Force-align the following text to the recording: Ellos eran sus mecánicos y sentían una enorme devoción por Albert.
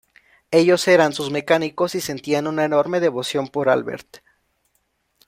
Ellos 0.49 0.87
eran 0.87 1.13
sus 1.13 1.29
mecánicos 1.29 1.93
y 1.93 2.01
sentían 2.01 2.47
una 2.47 2.65
enorme 2.65 2.99
devoción 2.99 3.49
por 3.49 3.69
Albert. 3.69 4.21